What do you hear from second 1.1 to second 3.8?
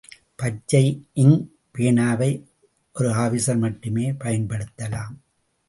ink பேனாவை ஒரு officer